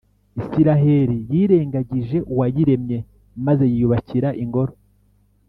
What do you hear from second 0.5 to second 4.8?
Israheli yirengagije Uwayiremye maze yiyubakira ingoro,